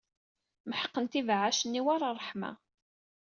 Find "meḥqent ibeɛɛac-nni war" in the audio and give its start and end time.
0.69-2.01